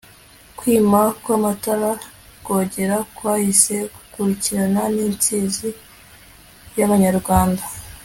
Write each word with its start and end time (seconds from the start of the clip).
kwima 0.57 1.01
kwa 1.21 1.35
mutara 1.43 1.91
rwogera 2.39 2.97
kwahise 3.15 3.75
gukurikirana 3.93 4.81
n'intsinzi 4.93 5.69
y'abanyarwanda 6.77 7.63